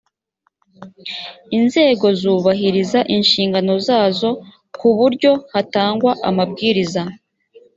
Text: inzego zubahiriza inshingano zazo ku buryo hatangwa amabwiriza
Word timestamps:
inzego 1.57 2.05
zubahiriza 2.19 2.99
inshingano 3.15 3.71
zazo 3.87 4.29
ku 4.77 4.87
buryo 4.97 5.31
hatangwa 5.53 6.11
amabwiriza 6.29 7.01